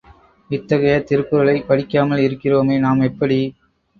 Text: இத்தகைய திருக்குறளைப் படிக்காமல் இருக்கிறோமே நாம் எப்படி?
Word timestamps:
இத்தகைய 0.49 0.95
திருக்குறளைப் 1.01 1.67
படிக்காமல் 1.67 2.21
இருக்கிறோமே 2.21 2.79
நாம் 2.79 3.01
எப்படி? 3.01 3.39